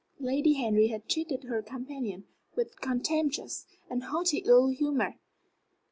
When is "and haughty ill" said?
3.87-4.69